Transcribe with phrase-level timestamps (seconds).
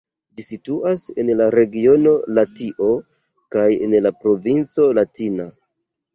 [0.37, 2.89] Ĝi situas en la regiono Latio
[3.57, 5.49] kaj en la provinco Latina.